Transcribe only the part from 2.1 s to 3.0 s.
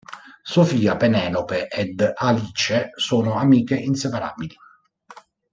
Alice